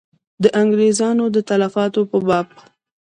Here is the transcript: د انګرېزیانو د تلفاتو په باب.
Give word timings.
د 0.43 0.45
انګرېزیانو 0.61 1.25
د 1.35 1.37
تلفاتو 1.49 2.01
په 2.11 2.17
باب. 2.27 2.47